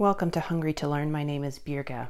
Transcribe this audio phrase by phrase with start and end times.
[0.00, 1.12] Welcome to Hungry to Learn.
[1.12, 2.08] My name is Birga.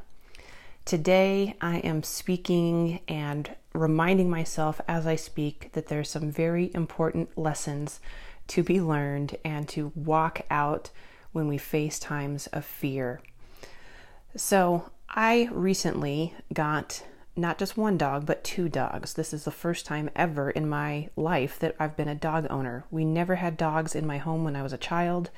[0.85, 7.37] Today I am speaking and reminding myself as I speak that there's some very important
[7.37, 7.99] lessons
[8.47, 10.91] to be learned and to walk out
[11.33, 13.23] when we face times of fear.
[14.37, 17.03] So, I recently got
[17.35, 19.15] not just one dog, but two dogs.
[19.15, 22.85] This is the first time ever in my life that I've been a dog owner.
[22.93, 25.31] We never had dogs in my home when I was a child.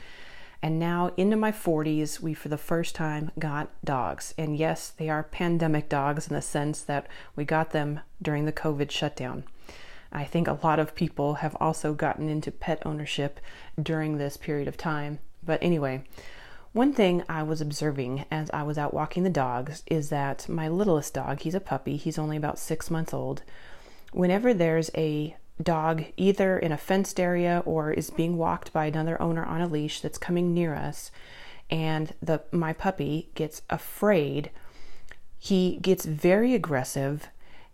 [0.62, 4.32] And now, into my 40s, we for the first time got dogs.
[4.38, 8.52] And yes, they are pandemic dogs in the sense that we got them during the
[8.52, 9.42] COVID shutdown.
[10.12, 13.40] I think a lot of people have also gotten into pet ownership
[13.82, 15.18] during this period of time.
[15.42, 16.04] But anyway,
[16.72, 20.68] one thing I was observing as I was out walking the dogs is that my
[20.68, 23.42] littlest dog, he's a puppy, he's only about six months old.
[24.12, 29.20] Whenever there's a dog either in a fenced area or is being walked by another
[29.20, 31.10] owner on a leash that's coming near us.
[31.70, 34.50] And the my puppy gets afraid.
[35.38, 37.28] He gets very aggressive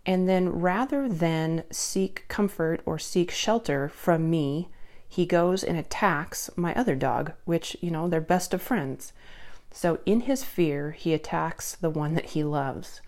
[0.05, 4.69] and then rather than seek comfort or seek shelter from me
[5.07, 9.13] he goes and attacks my other dog which you know they're best of friends.
[9.71, 13.01] So in his fear he attacks the one that he loves.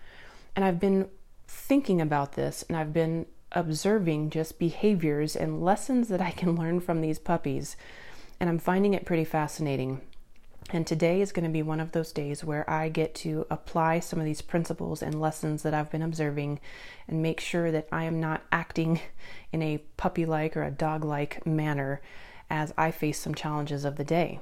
[0.54, 1.08] And i've been
[1.46, 6.80] thinking about this and i've been observing just behaviors and lessons that I can learn
[6.80, 7.76] from these puppies.
[8.40, 10.00] And I'm finding it pretty fascinating.
[10.70, 14.00] And today is going to be one of those days where I get to apply
[14.00, 16.60] some of these principles and lessons that I've been observing
[17.08, 19.00] and make sure that I am not acting
[19.52, 22.00] in a puppy like or a dog like manner
[22.48, 24.40] as I face some challenges of the day.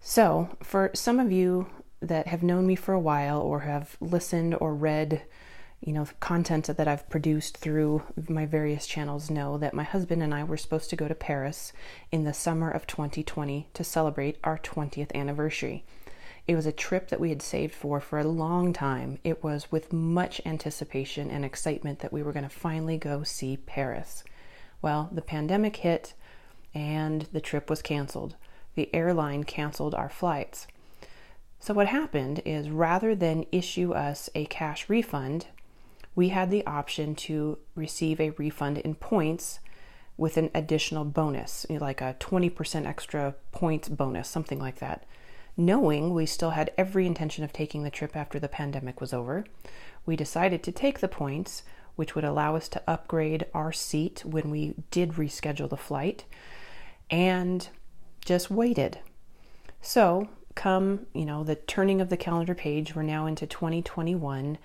[0.00, 1.66] So, for some of you
[2.00, 5.22] that have known me for a while or have listened or read
[5.80, 10.34] you know, content that I've produced through my various channels know that my husband and
[10.34, 11.72] I were supposed to go to Paris
[12.10, 15.84] in the summer of 2020 to celebrate our 20th anniversary.
[16.46, 19.18] It was a trip that we had saved for for a long time.
[19.24, 23.56] It was with much anticipation and excitement that we were going to finally go see
[23.56, 24.22] Paris.
[24.80, 26.14] Well, the pandemic hit
[26.72, 28.36] and the trip was canceled.
[28.76, 30.66] The airline canceled our flights.
[31.58, 35.46] So, what happened is rather than issue us a cash refund,
[36.16, 39.60] we had the option to receive a refund in points
[40.16, 45.04] with an additional bonus, like a 20% extra points bonus, something like that.
[45.58, 49.44] Knowing we still had every intention of taking the trip after the pandemic was over,
[50.06, 51.62] we decided to take the points,
[51.96, 56.24] which would allow us to upgrade our seat when we did reschedule the flight,
[57.10, 57.68] and
[58.24, 58.98] just waited.
[59.82, 64.56] So, come, you know, the turning of the calendar page, we're now into 2021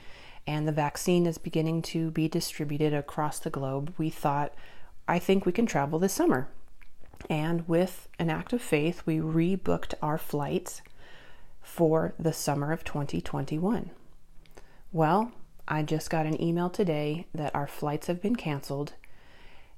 [0.47, 4.53] and the vaccine is beginning to be distributed across the globe, we thought,
[5.07, 6.47] I think we can travel this summer.
[7.29, 10.81] And with an act of faith, we rebooked our flights
[11.61, 13.91] for the summer of 2021.
[14.91, 15.31] Well,
[15.67, 18.93] I just got an email today that our flights have been canceled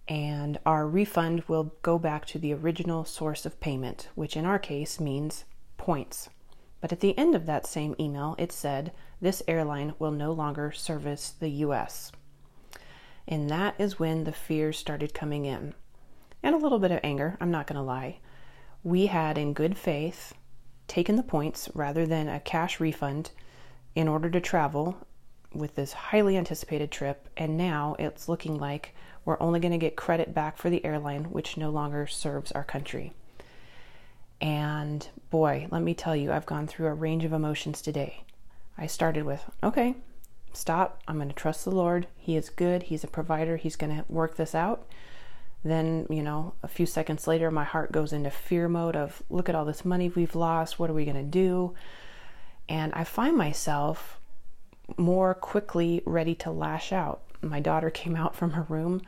[0.07, 4.59] and our refund will go back to the original source of payment, which in our
[4.59, 5.45] case means
[5.77, 6.29] points.
[6.83, 10.73] But at the end of that same email, it said, This airline will no longer
[10.73, 12.11] service the US.
[13.25, 15.75] And that is when the fears started coming in.
[16.43, 18.17] And a little bit of anger, I'm not going to lie.
[18.83, 20.33] We had, in good faith,
[20.89, 23.31] taken the points rather than a cash refund
[23.95, 24.97] in order to travel
[25.53, 29.95] with this highly anticipated trip, and now it's looking like we're only going to get
[29.95, 33.13] credit back for the airline, which no longer serves our country.
[34.43, 38.25] And boy, let me tell you, I've gone through a range of emotions today.
[38.77, 39.95] I started with, okay,
[40.51, 41.01] stop.
[41.07, 42.07] I'm going to trust the Lord.
[42.17, 42.83] He is good.
[42.83, 43.55] He's a provider.
[43.55, 44.85] He's going to work this out.
[45.63, 49.47] Then, you know, a few seconds later, my heart goes into fear mode of, look
[49.47, 50.77] at all this money we've lost.
[50.77, 51.73] What are we going to do?
[52.67, 54.19] And I find myself
[54.97, 57.21] more quickly ready to lash out.
[57.41, 59.03] My daughter came out from her room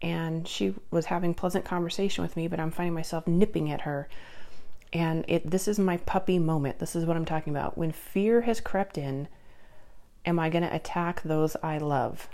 [0.00, 4.08] and she was having pleasant conversation with me, but I'm finding myself nipping at her
[4.92, 6.78] and it this is my puppy moment.
[6.78, 7.76] This is what I'm talking about.
[7.76, 9.28] When fear has crept in,
[10.24, 12.28] am I going to attack those I love?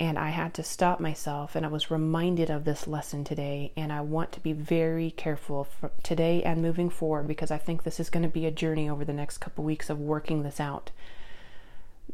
[0.00, 3.92] And I had to stop myself and I was reminded of this lesson today and
[3.92, 5.68] I want to be very careful
[6.02, 9.04] today and moving forward because I think this is going to be a journey over
[9.04, 10.90] the next couple weeks of working this out.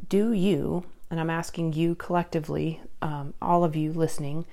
[0.09, 4.45] Do you, and I'm asking you collectively, um, all of you listening,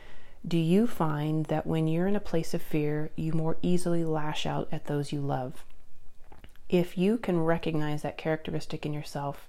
[0.47, 4.45] do you find that when you're in a place of fear, you more easily lash
[4.45, 5.63] out at those you love?
[6.69, 9.47] If you can recognize that characteristic in yourself,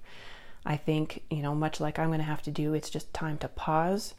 [0.65, 3.39] I think, you know, much like I'm going to have to do, it's just time
[3.39, 4.15] to pause,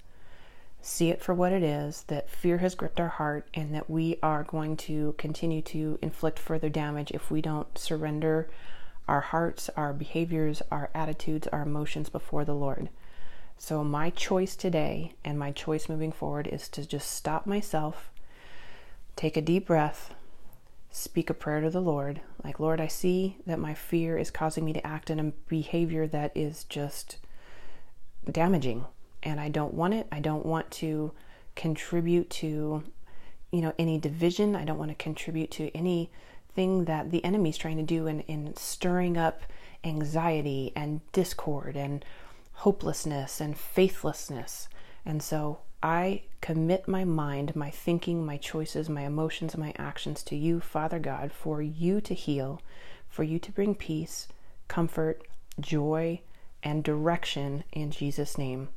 [0.82, 4.18] see it for what it is, that fear has gripped our heart, and that we
[4.22, 8.50] are going to continue to inflict further damage if we don't surrender
[9.08, 12.90] our hearts, our behaviors, our attitudes, our emotions before the Lord.
[13.58, 18.12] So, my choice today and my choice moving forward is to just stop myself,
[19.16, 20.14] take a deep breath,
[20.92, 22.22] speak a prayer to the Lord.
[22.44, 26.08] Like, Lord, I see that my fear is causing me to act in a behavior
[26.08, 27.18] that is just
[28.32, 28.86] damaging
[29.24, 30.08] and I don't want it.
[30.12, 31.12] I don't want to
[31.56, 32.84] contribute to,
[33.52, 34.56] you know, any division.
[34.56, 38.56] I don't want to contribute to anything that the enemy's trying to do in, in
[38.56, 39.42] stirring up
[39.84, 42.04] anxiety and discord and
[42.58, 44.68] hopelessness and faithlessness.
[45.06, 50.36] And so I commit my mind, my thinking, my choices, my emotions, my actions to
[50.36, 52.60] you, Father God, for you to heal,
[53.08, 54.28] for you to bring peace,
[54.68, 55.22] comfort,
[55.60, 56.20] joy,
[56.64, 58.70] and direction in Jesus' name.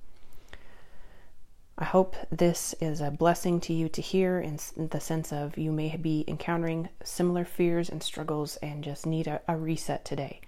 [1.78, 5.72] I hope this is a blessing to you to hear in the sense of you
[5.72, 10.42] may be encountering similar fears and struggles and just need a, a reset today.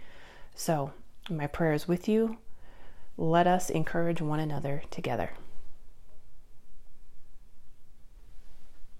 [0.54, 0.92] So,
[1.30, 2.36] my prayer is with you.
[3.18, 5.32] Let us encourage one another together.